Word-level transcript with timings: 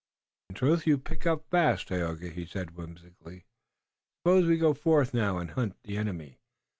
"In 0.49 0.55
truth, 0.55 0.87
you 0.87 0.97
pick 0.97 1.27
up 1.27 1.45
fast, 1.51 1.89
Tayoga," 1.89 2.29
he 2.31 2.43
said 2.47 2.75
whimsically. 2.75 3.45
"Suppose 4.23 4.47
we 4.47 4.57
go 4.57 4.73
forth 4.73 5.13
now 5.13 5.37
and 5.37 5.51
hunt 5.51 5.77
the 5.83 5.95
enemy. 5.95 6.39